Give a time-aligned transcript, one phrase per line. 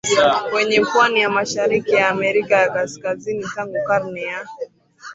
[0.49, 4.45] kwenye pwani ya mashariki ya Amerika ya Kaskazini tangu karne ya